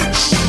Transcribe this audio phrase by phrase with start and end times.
[0.00, 0.39] Mix.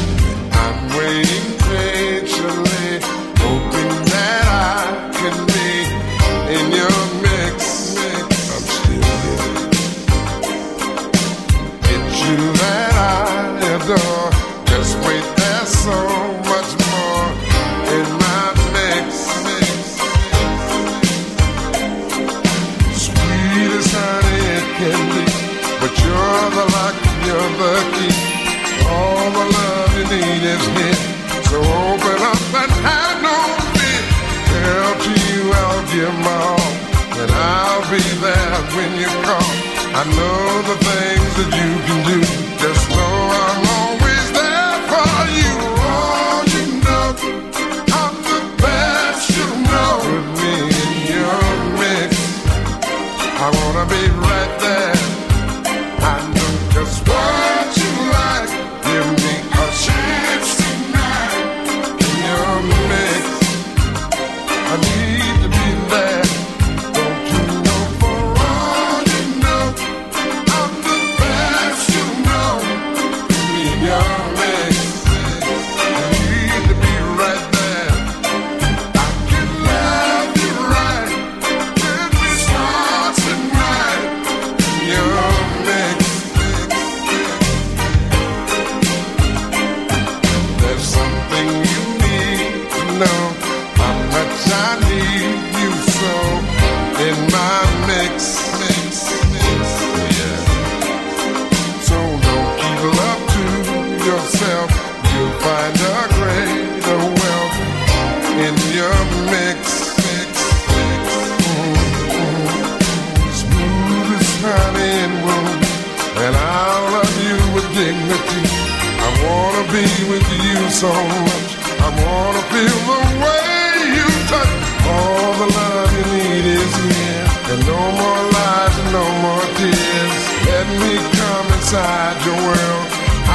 [119.71, 121.49] be with you so much.
[121.79, 124.55] I wanna feel the way you touch.
[124.83, 130.15] All the love you need is here, and no more lies and no more tears.
[130.51, 132.87] Let me come inside your world.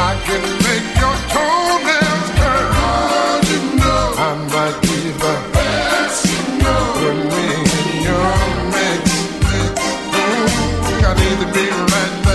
[0.09, 2.69] I can make your toenails curl.
[2.81, 4.07] How'd you know?
[4.29, 6.85] I might be the best you know.
[7.01, 7.49] Put me
[7.81, 8.33] in your
[8.77, 9.05] mix.
[9.49, 9.75] mix.
[10.21, 12.26] Mm, I need to be right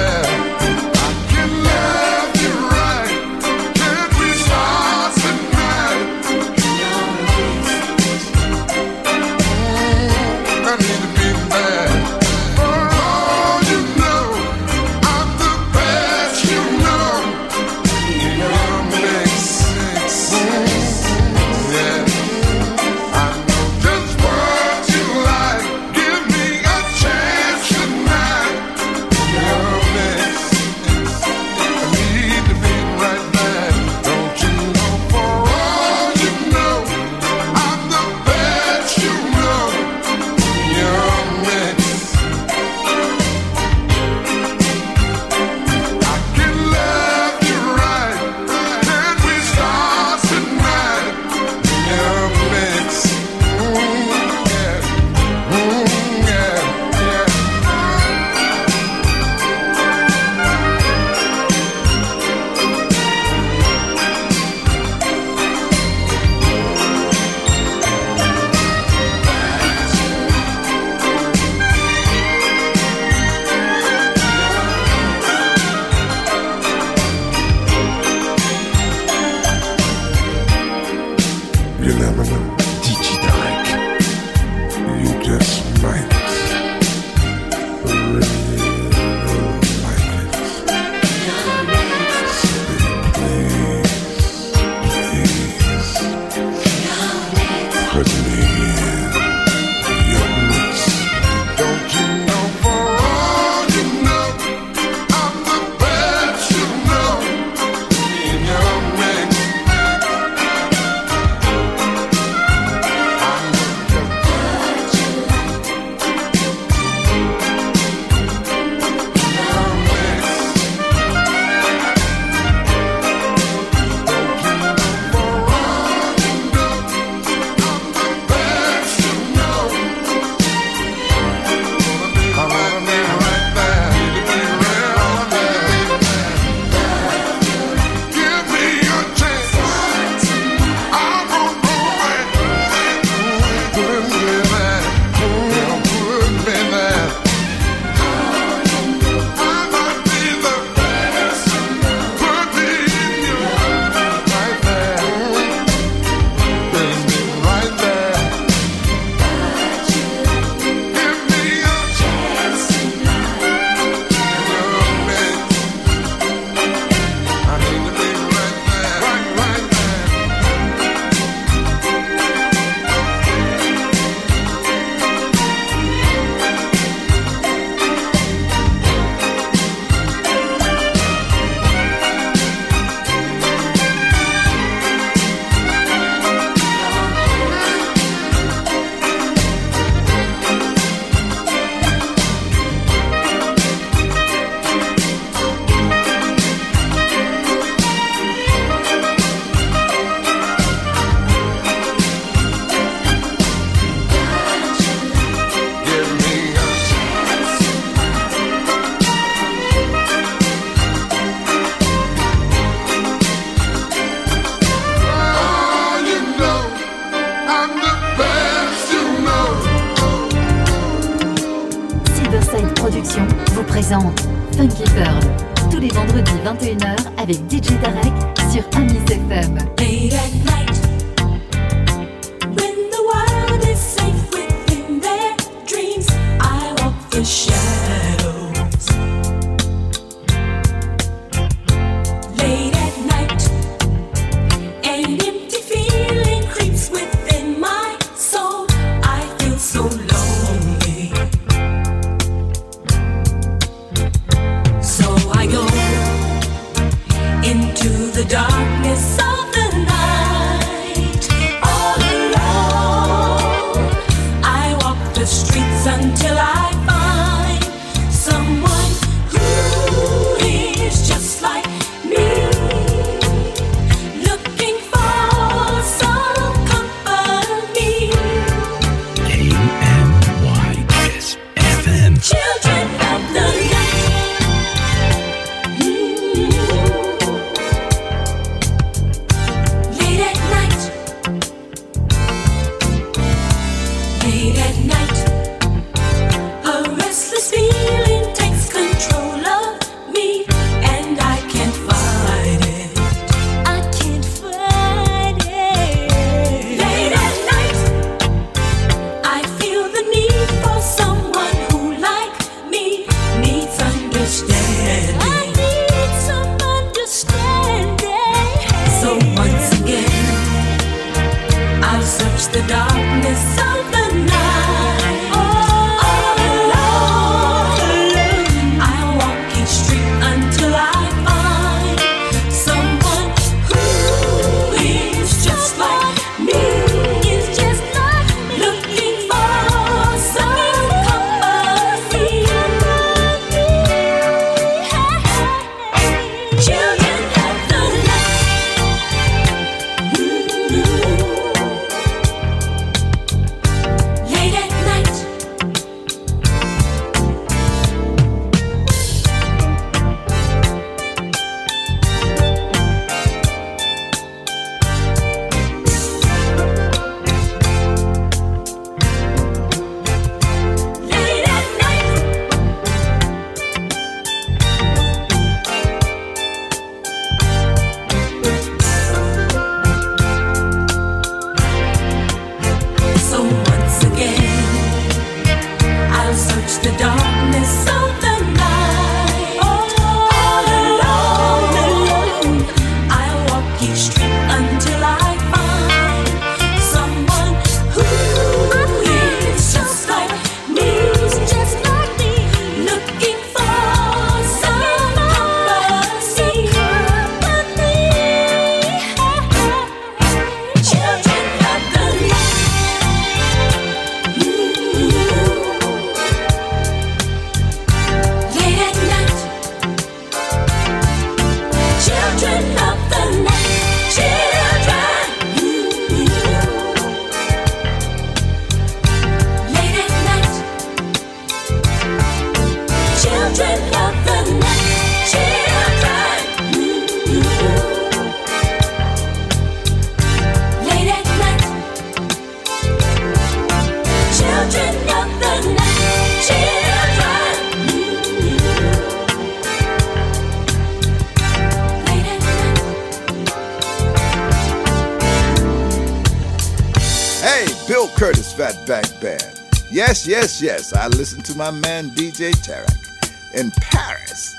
[460.94, 464.56] I listen to my man DJ Tarek in Paris.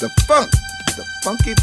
[0.00, 0.50] The funk,
[0.96, 1.54] the funky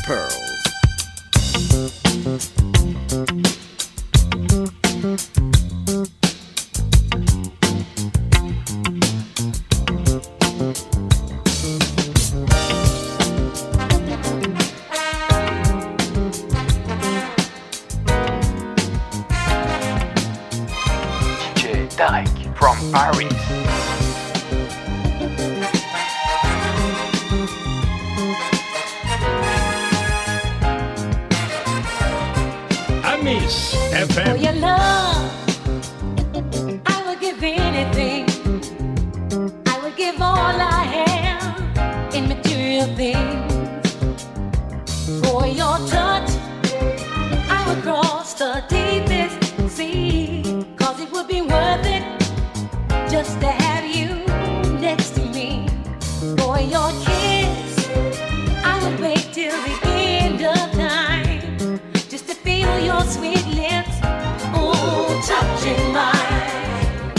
[56.55, 57.89] for your kiss.
[58.63, 59.77] I would wait till the
[60.23, 61.79] end of time
[62.11, 63.97] just to feel your sweet lips,
[64.53, 67.11] oh, touching mine.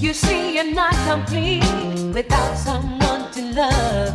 [0.00, 1.64] You see, you're not complete
[2.12, 4.12] without someone to love.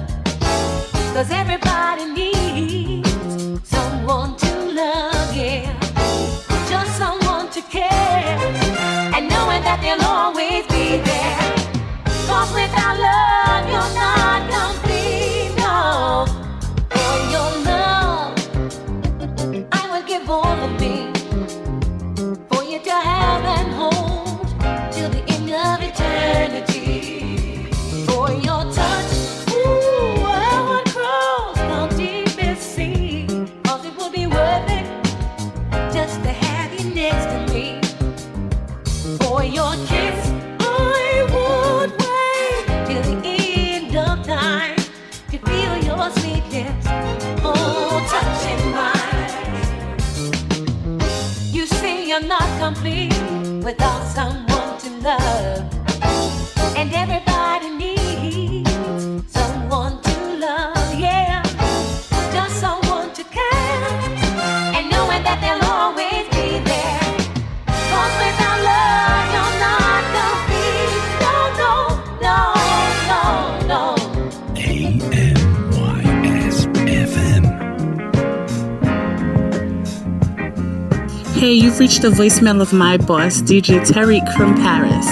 [1.13, 3.10] Cause everybody needs
[3.63, 5.74] someone to love, yeah.
[6.69, 8.38] Just someone to care.
[9.15, 11.34] And knowing that they'll always be there.
[12.54, 13.33] Without love,
[81.74, 85.08] you've reached the voicemail of my boss, DJ Tarek from Paris.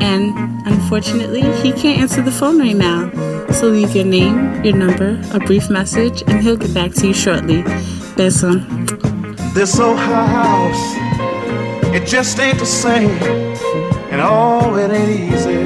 [0.00, 0.32] And
[0.64, 3.10] unfortunately, he can't answer the phone right now.
[3.50, 7.14] So leave your name, your number, a brief message, and he'll get back to you
[7.14, 7.64] shortly.
[8.14, 8.62] Beso.
[9.54, 10.94] This old house,
[11.92, 13.10] it just ain't the same,
[14.12, 15.56] and oh, it ain't easy.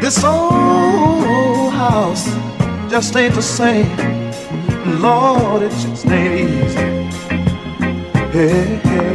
[0.00, 2.26] This old house
[2.90, 3.86] just ain't the same,
[5.04, 6.78] Lord, it just ain't easy.
[8.32, 9.14] Hey, hey.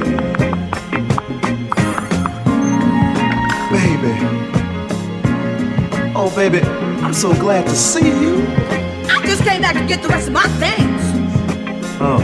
[3.71, 4.13] Baby,
[6.15, 6.62] oh baby,
[7.02, 8.45] I'm so glad to see you.
[9.10, 11.02] I just came back to get the rest of my things.
[11.99, 12.19] Oh,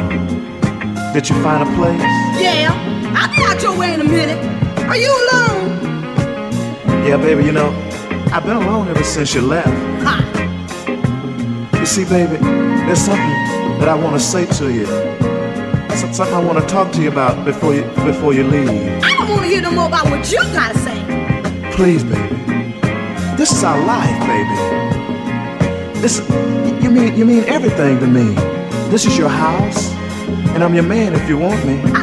[1.11, 1.99] did you find a place?
[2.39, 2.69] Yeah,
[3.17, 4.37] I'll be out your way in a minute.
[4.87, 5.81] Are you alone?
[7.03, 7.71] Yeah, baby, you know,
[8.31, 9.69] I've been alone ever since you left.
[10.05, 10.21] Ha!
[11.79, 12.37] You see, baby,
[12.85, 14.85] there's something that I want to say to you.
[15.95, 19.03] Some- Something I want to talk to you about before you before you leave.
[19.03, 20.99] I don't want to hear no more about what you gotta say.
[21.71, 22.35] Please, baby.
[23.37, 24.57] This is our life, baby.
[26.01, 26.19] This
[26.83, 28.33] you mean you mean everything to me.
[28.91, 29.91] This is your house,
[30.53, 31.81] and I'm your man if you want me.
[31.99, 32.01] I,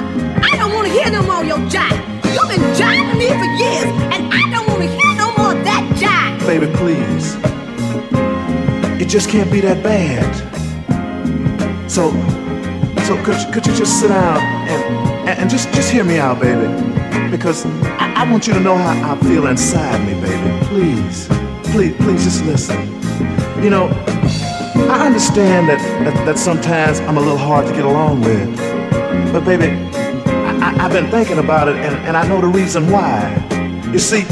[0.53, 1.99] I don't want to hear no more of your jive.
[2.35, 5.65] You've been jiving me for years, and I don't want to hear no more of
[5.65, 6.47] that jive.
[6.47, 7.37] Baby, please.
[9.01, 10.52] It just can't be that bad.
[11.93, 12.11] So,
[13.05, 16.41] so could you, could you just sit down and, and, just, just hear me out,
[16.41, 16.67] baby?
[17.31, 20.65] Because I, I want you to know how I feel inside me, baby.
[20.69, 21.29] Please,
[21.65, 22.81] please, please just listen.
[23.63, 23.89] You know,
[24.89, 28.57] I understand that, that, that sometimes I'm a little hard to get along with.
[29.31, 29.67] But baby,
[30.27, 33.37] I, I've been thinking about it and, and I know the reason why.
[33.93, 34.23] You see,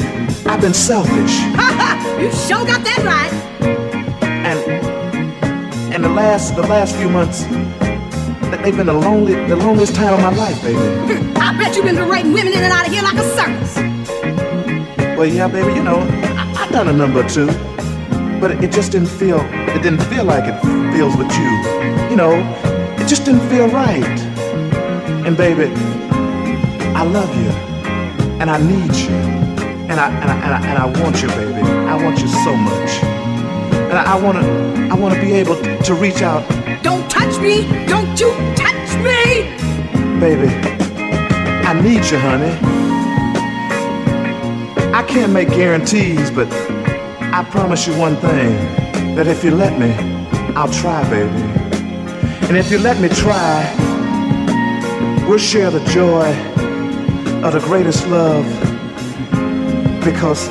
[0.46, 1.12] I've been selfish.
[2.22, 3.39] you sure got that right.
[6.00, 10.14] And the last the last few months th- they've been the lonely the loneliest time
[10.14, 10.78] of my life, baby.
[10.78, 13.76] Hmm, I bet you've been parading women in and out of here like a circus.
[15.18, 17.48] Well, yeah, baby, you know I, I done a number two,
[18.40, 19.40] but it, it just didn't feel
[19.76, 20.58] it didn't feel like it
[20.94, 21.50] feels with you.
[22.08, 22.32] You know,
[22.98, 24.20] it just didn't feel right.
[25.26, 25.70] And baby,
[26.96, 27.50] I love you,
[28.40, 29.16] and I need you,
[29.90, 31.60] and I and I and I, and I want you, baby.
[31.60, 36.22] I want you so much, and I, I wanna I wanna be able to reach
[36.22, 36.42] out
[36.83, 37.66] Don't touch me.
[37.87, 39.48] Don't you touch me.
[40.18, 40.48] Baby,
[41.64, 42.53] I need you, honey.
[44.92, 46.48] I can't make guarantees, but
[47.33, 48.50] I promise you one thing
[49.14, 49.92] that if you let me,
[50.57, 51.31] I'll try, baby.
[52.48, 53.64] And if you let me try,
[55.29, 56.26] we'll share the joy
[57.44, 58.44] of the greatest love
[60.05, 60.48] because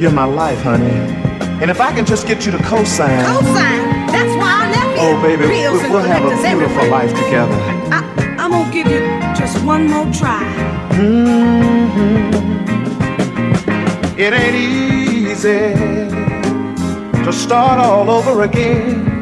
[0.00, 1.15] you're my life, honey.
[1.60, 4.06] And if I can just get you to co-sign, Cosign.
[4.12, 6.90] That's why I left oh baby, Bills we'll, we'll have a beautiful everywhere.
[6.90, 7.54] life together.
[7.90, 9.00] I, I'm gonna give you
[9.34, 10.44] just one more try.
[10.90, 12.46] Mm-hmm.
[14.18, 15.74] It ain't easy
[17.24, 19.20] to start all over again.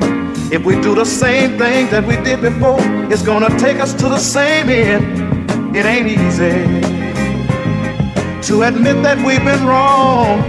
[0.53, 2.79] If we do the same thing that we did before,
[3.13, 5.77] it's gonna take us to the same end.
[5.77, 6.81] It ain't easy
[8.49, 10.43] to admit that we've been wrong,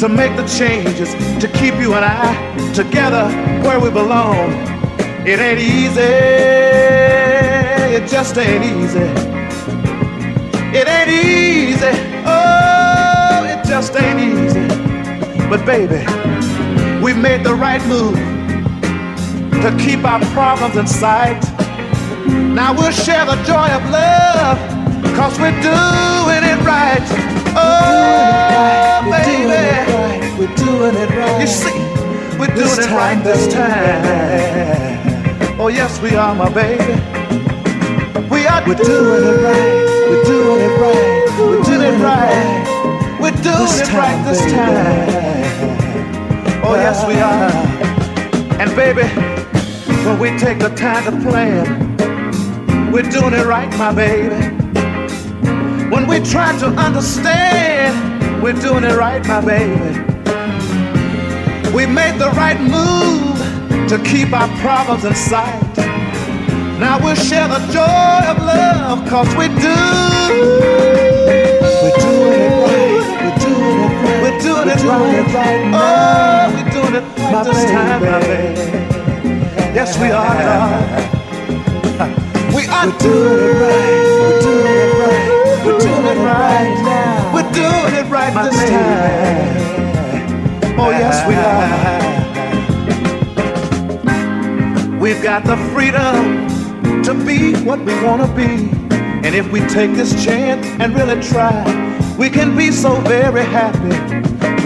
[0.00, 3.28] to make the changes, to keep you and I together
[3.62, 4.50] where we belong.
[5.26, 6.00] It ain't easy,
[7.94, 9.00] it just ain't easy.
[10.72, 11.92] It ain't easy.
[12.24, 14.66] Oh, it just ain't easy.
[15.50, 16.06] But baby,
[17.04, 18.16] we made the right move
[19.60, 21.42] to keep our problems in sight.
[22.26, 24.58] Now we'll share the joy of love,
[25.14, 27.19] cause we're doing it right.
[27.56, 29.42] Oh, we're baby.
[29.42, 30.20] Doing it right.
[30.38, 31.40] We're doing it right.
[31.40, 31.78] You see,
[32.38, 35.00] we're doing This it time, right this time.
[35.60, 36.94] Oh, yes, we are, my baby.
[38.30, 39.84] We are We're doing it right.
[40.10, 41.26] We're doing it right.
[41.38, 43.18] We're doing it right.
[43.20, 44.52] We're doing This it right this baby.
[44.52, 45.08] time.
[46.64, 47.50] Oh, yes, we are.
[48.60, 49.06] And baby,
[50.06, 51.66] when we take the time to plan,
[52.92, 54.59] we're doing it right, my baby.
[56.10, 60.00] We try to understand, we're doing it right, my baby.
[61.74, 63.38] We made the right move
[63.88, 65.62] to keep our problems in sight.
[66.80, 69.76] Now we'll share the joy of love, cause we do.
[71.82, 73.02] We're doing it right.
[73.22, 74.22] We're doing it right.
[74.22, 75.14] We're doing We're it doing right.
[75.14, 78.54] it right Oh, we're doing it right My this time, my baby.
[78.56, 78.78] baby.
[79.74, 81.08] Yes, we are.
[82.56, 84.20] We are We're doing it right.
[84.20, 84.69] We're doing
[86.10, 87.34] it right now.
[87.34, 88.70] We're doing it right My this baby.
[88.70, 89.70] time.
[90.78, 92.00] Oh, yes, we are.
[94.98, 96.48] We've got the freedom
[97.04, 98.70] to be what we want to be.
[99.24, 101.64] And if we take this chance and really try,
[102.18, 103.96] we can be so very happy.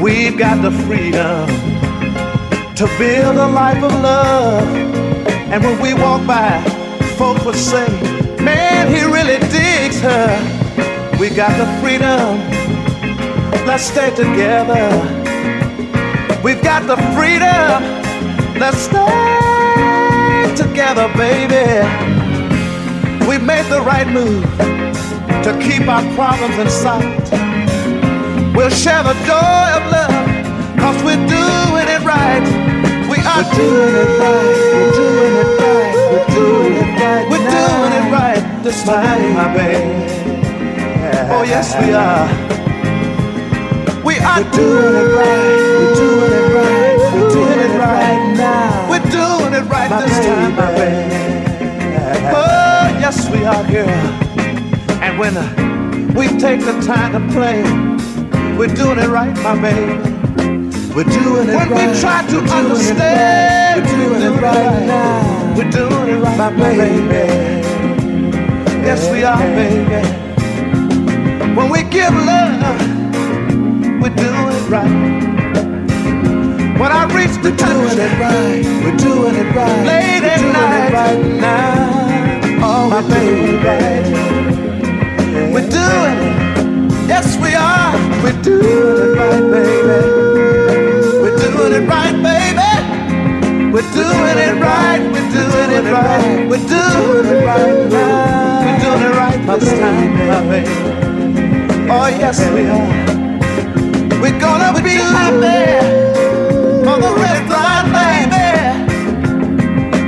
[0.00, 1.48] We've got the freedom
[2.76, 4.66] to build a life of love.
[5.52, 6.60] And when we walk by,
[7.16, 7.86] folks will say,
[8.40, 10.53] Man, he really digs her.
[11.24, 12.36] We got the freedom.
[13.66, 14.92] Let's stay together.
[16.44, 17.80] We've got the freedom.
[18.60, 21.80] Let's stay together, baby.
[23.26, 24.44] We made the right move
[25.44, 27.30] to keep our problems in sight.
[28.54, 32.44] We'll share the joy of love, cause we're doing it right.
[33.08, 34.74] We are We're doing it right.
[34.76, 35.94] We're doing it right.
[36.12, 37.24] We're doing it right.
[37.30, 40.43] We're doing it right this time, my baby.
[41.30, 42.26] Oh, yes, we are.
[44.04, 45.56] We are We're doing it right.
[45.78, 46.96] We're doing it right.
[47.14, 48.90] We're doing it right now.
[48.90, 51.08] We're doing it right My this time, my baby.
[51.08, 52.34] baby.
[52.34, 53.88] Oh, yes, we are, girl.
[55.02, 57.62] And when uh, we take the time to play,
[58.56, 59.98] we're doing it right, my baby.
[60.94, 61.94] We're doing it right When right.
[61.94, 63.92] we try to We're understand, right.
[63.92, 65.54] We're doing it right now.
[65.56, 67.08] We're doing it right, My baby.
[67.08, 67.68] baby.
[68.86, 70.23] Yes, we are, baby.
[71.56, 72.80] When we give love,
[74.02, 75.22] we're doing it right.
[76.80, 78.64] When I reach the We're doing it right.
[78.84, 79.86] We're doing it right.
[79.86, 80.88] Late We're at doing night.
[80.88, 82.64] it right now.
[82.64, 84.04] Oh, My it right.
[84.04, 85.52] baby.
[85.54, 87.08] We're doing it.
[87.08, 87.94] Yes, we are.
[88.24, 90.26] We're doing it right, baby.
[91.22, 93.72] We're doing it right, baby.
[93.72, 95.00] We're doing it right.
[95.12, 96.48] We're doing it right.
[96.48, 98.66] We're doing it right now.
[98.66, 100.93] We're doing it right this time, my baby.
[101.86, 102.88] Oh, yes, we are.
[104.18, 105.68] We're gonna be happy
[106.82, 108.48] for the of our baby.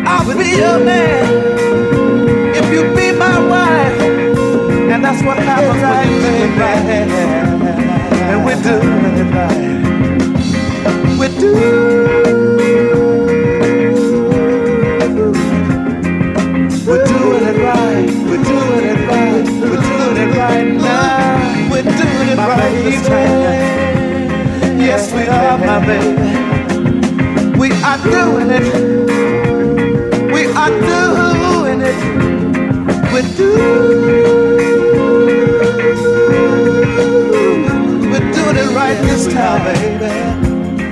[0.08, 1.26] I'll be your man
[2.56, 4.00] if you be my wife.
[4.90, 6.82] And that's what happens when you do it right.
[8.30, 11.18] And we're doing it right.
[11.18, 12.55] We're doing
[24.78, 27.58] Yes, we are, my baby.
[27.58, 28.66] We are doing it.
[30.32, 31.98] We are doing it.
[33.12, 34.00] We're doing.
[38.10, 40.10] We're doing it right this time, baby.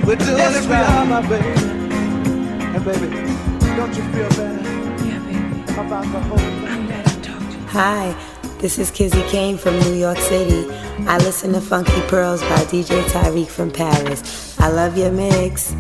[0.05, 1.53] We're doing it right, are, my baby.
[2.75, 3.07] And baby,
[3.77, 4.63] don't you feel better?
[5.07, 5.63] Yeah, baby.
[5.79, 6.65] About the whole thing?
[7.69, 8.34] Hi,
[8.65, 10.67] this is Kizzy Kane from New York City.
[11.07, 14.59] I listen to Funky Pearls by DJ Tarek from Paris.
[14.59, 15.75] I love your mix.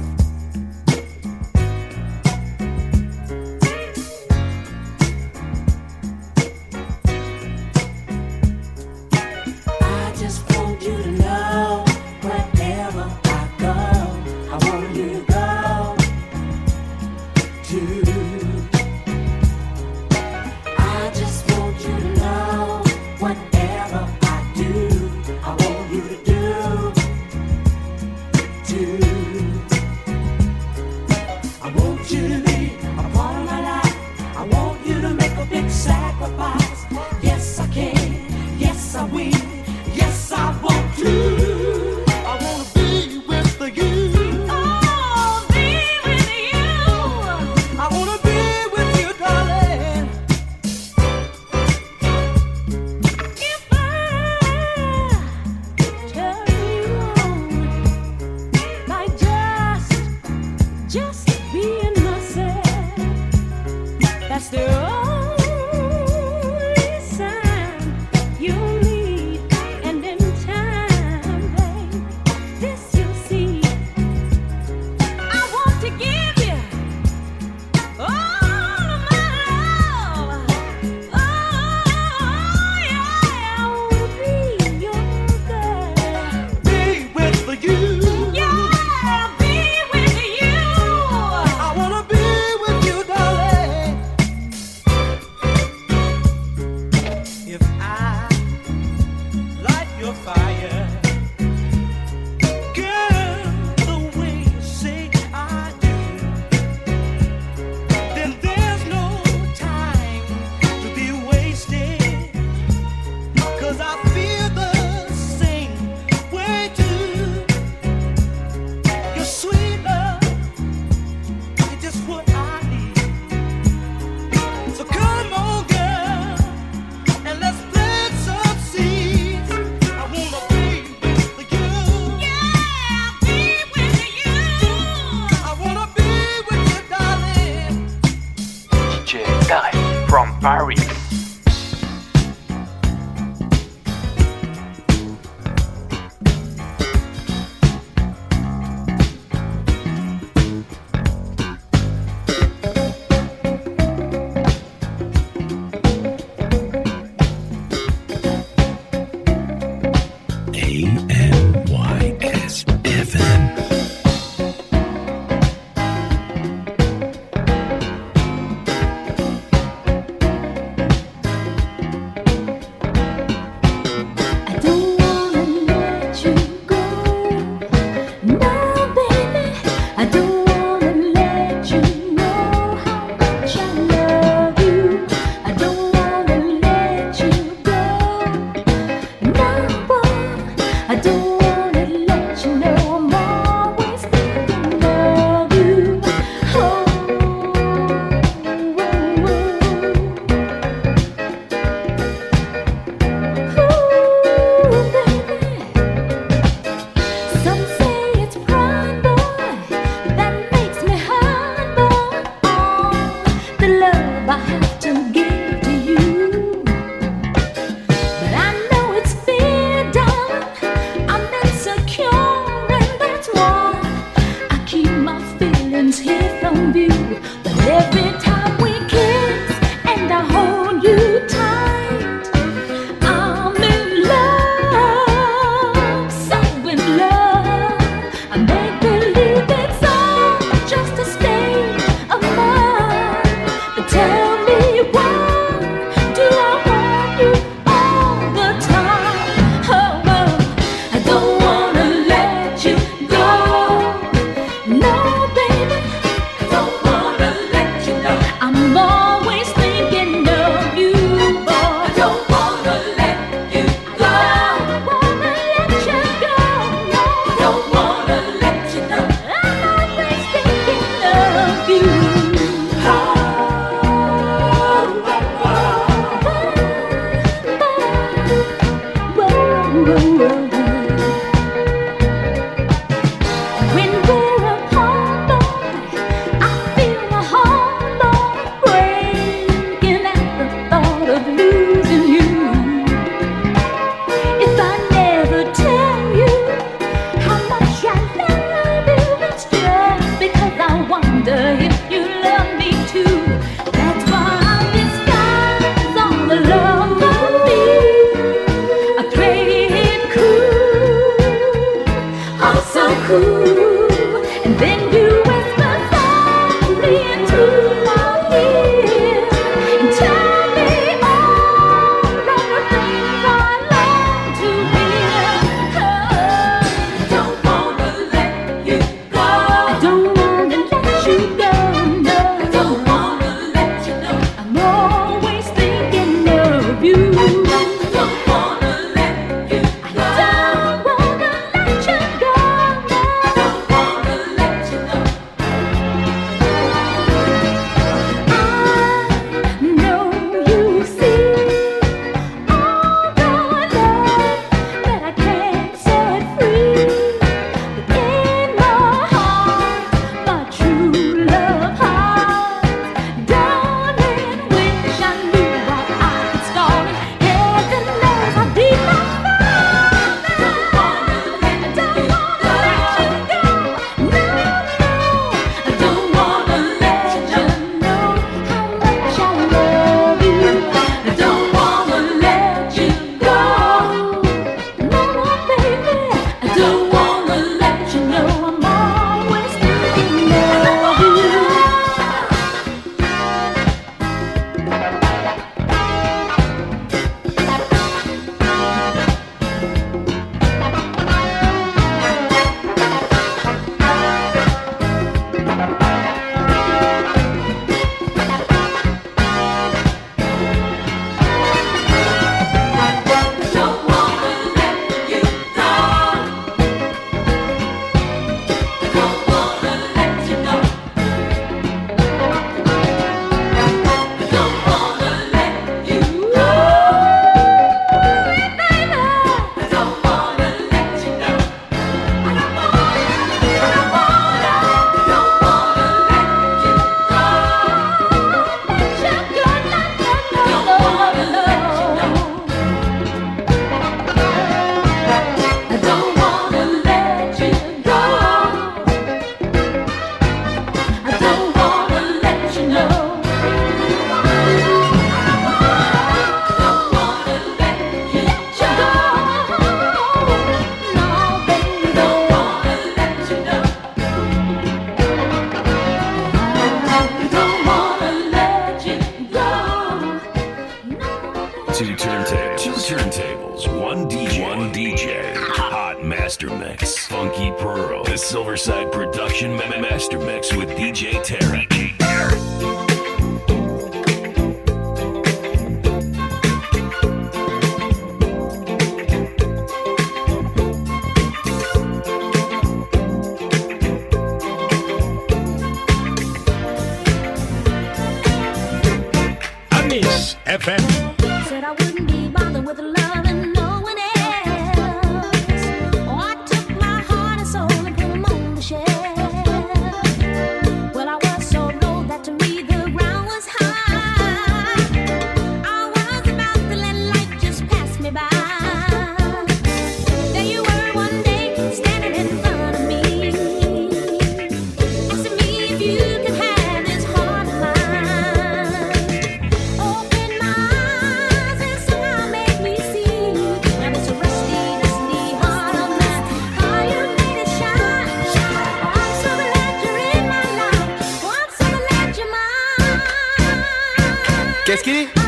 [544.86, 545.23] की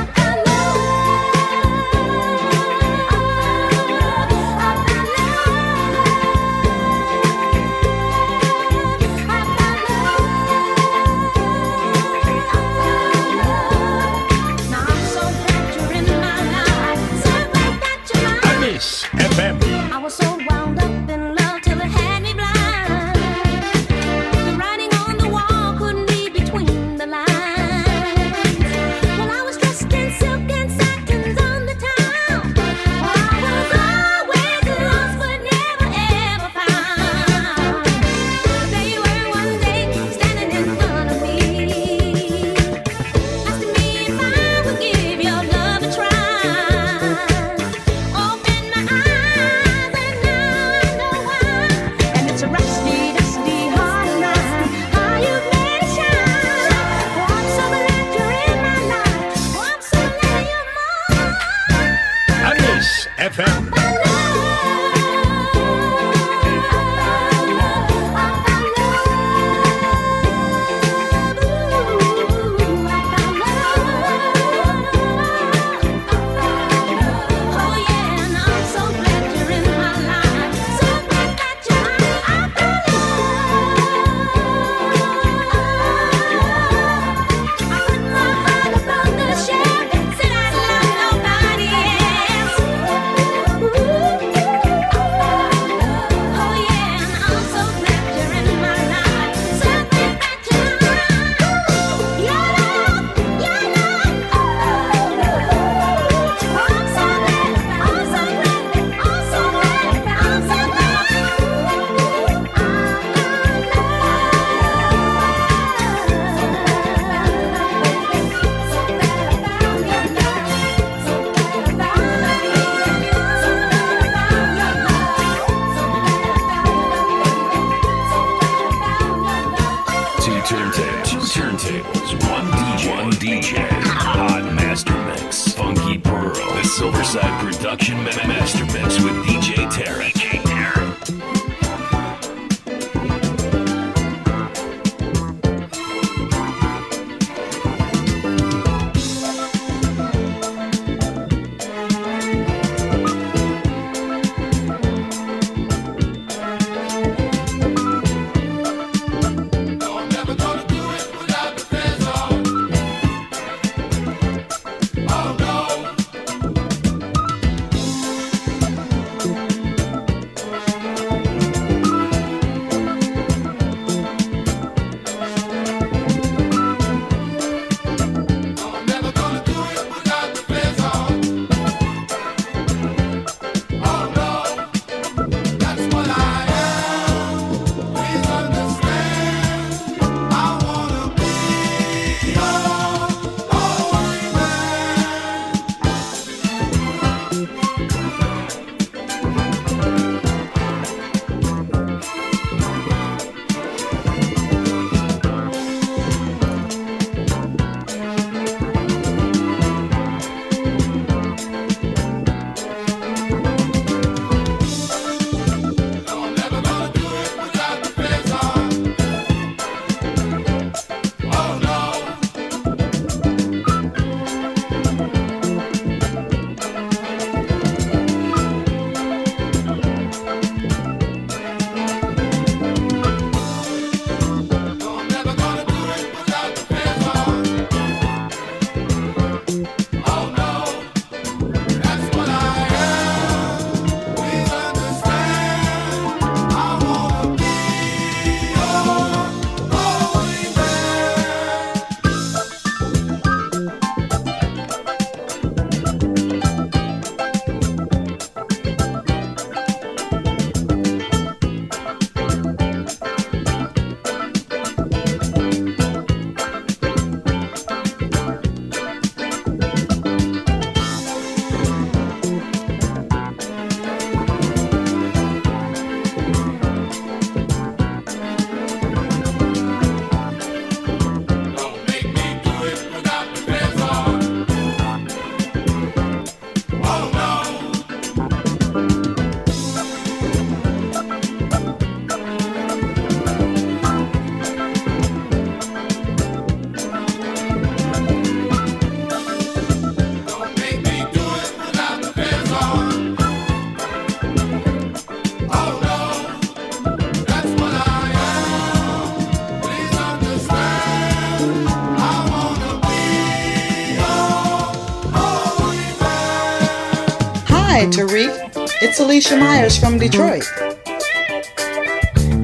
[319.00, 320.44] Alicia Myers from Detroit.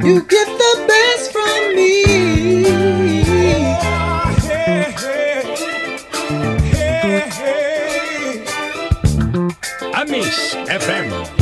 [0.05, 2.05] You get the best from me.
[9.95, 11.42] ANYS FM.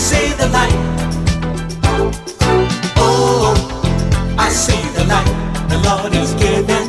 [0.00, 0.72] see the light.
[1.84, 2.10] Oh,
[2.96, 5.68] oh, I see the light.
[5.68, 6.79] The Lord is giving.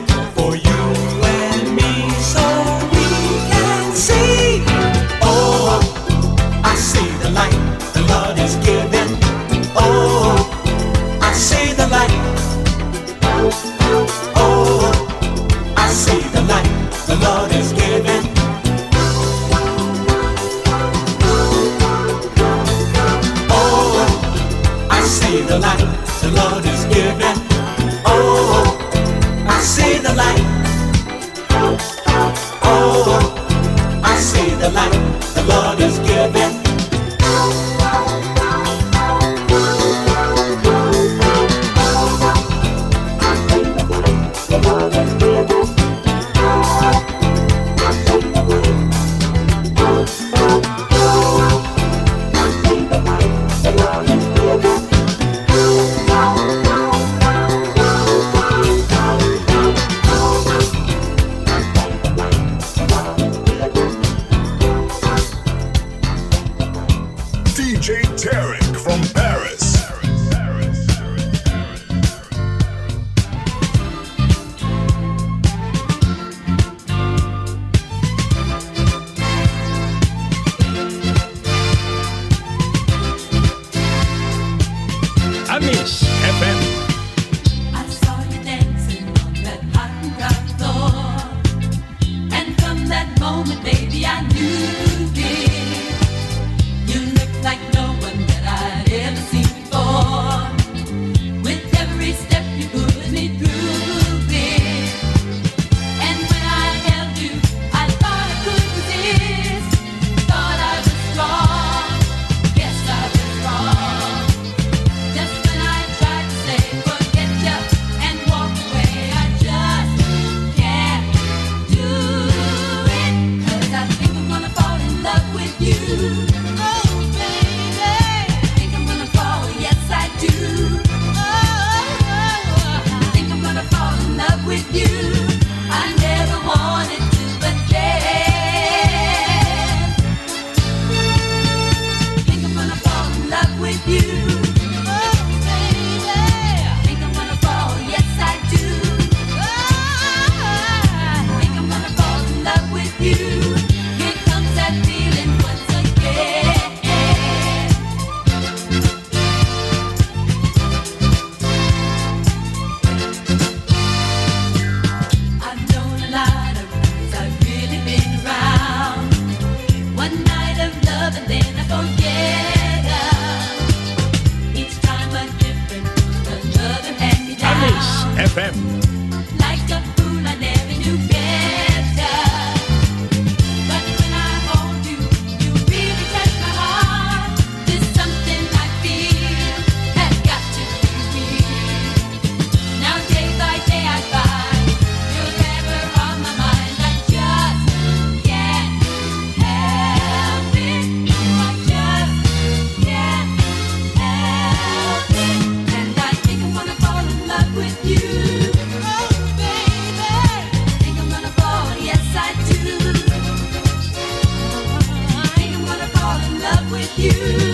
[216.97, 217.50] you.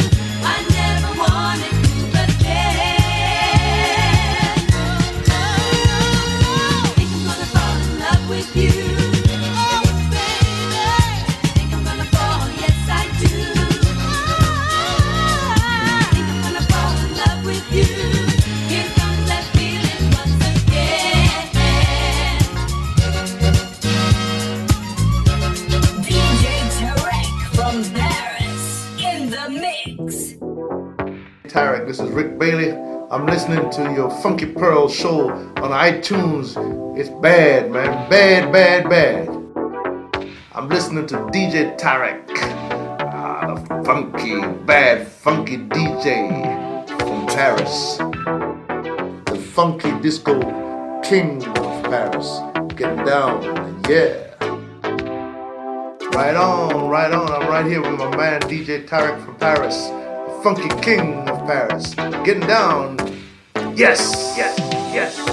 [33.78, 36.57] To your Funky Pearl show on iTunes.
[36.97, 38.09] It's bad, man.
[38.09, 39.28] Bad, bad, bad.
[40.55, 42.23] I'm listening to DJ Tarek.
[43.13, 47.97] Ah, the funky, bad, funky DJ from Paris.
[49.28, 50.39] The funky disco
[51.03, 52.39] king of Paris.
[52.75, 53.43] Getting down,
[53.88, 54.34] yeah.
[56.15, 57.32] Right on, right on.
[57.32, 61.93] I'm right here with my man DJ Tarek from Paris, the funky king of Paris.
[62.25, 63.16] Getting down.
[63.78, 64.57] Yes, yes,
[64.91, 65.26] yes,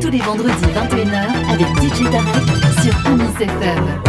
[0.00, 4.07] Tous les vendredis 21h avec DJ Dark sur Amis FM.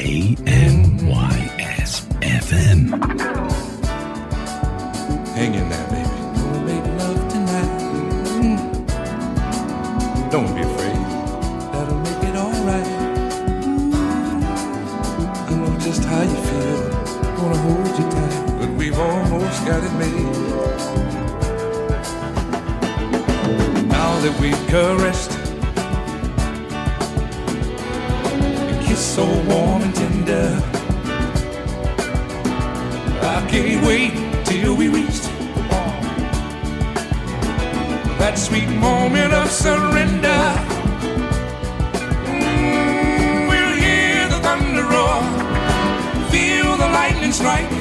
[0.00, 2.92] A N Y S F M.
[5.34, 6.08] Hang in there, baby.
[6.38, 7.80] We'll make love tonight.
[8.38, 8.56] Mm-hmm.
[10.30, 11.04] Don't be afraid.
[11.72, 12.86] That'll make it alright.
[12.86, 12.90] I
[15.50, 15.64] mm-hmm.
[15.64, 16.80] know just how you feel.
[17.42, 20.32] Wanna hold you tight, but we've almost got it made.
[23.88, 25.47] Now that we've caressed
[28.98, 30.60] a so warm and tender.
[33.36, 34.12] I can't wait
[34.44, 35.20] till we reach
[38.18, 40.42] that sweet moment of surrender.
[42.26, 45.18] Mm, we'll hear the thunder roar,
[46.32, 47.77] feel the lightning strike.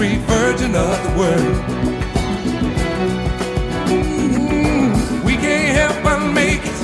[0.00, 1.56] sweet virgin of the world,
[3.90, 5.26] Mm-hmm.
[5.26, 6.78] We can't help but make it.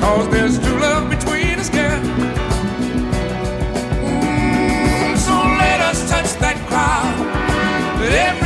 [0.00, 2.00] Cause there's true love between us, girl.
[4.02, 5.16] Mm-hmm.
[5.26, 5.32] So
[5.62, 7.14] let us touch that crowd.
[8.00, 8.41] Let